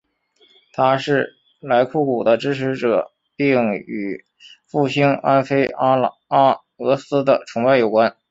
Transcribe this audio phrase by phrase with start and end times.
[0.73, 4.25] 他是莱库古的支持者并与
[4.65, 6.11] 复兴安菲阿拉
[6.77, 8.17] 俄斯的崇拜有关。